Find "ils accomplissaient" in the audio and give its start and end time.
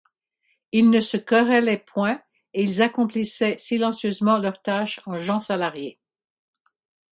2.63-3.59